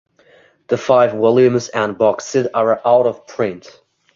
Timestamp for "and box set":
1.69-2.49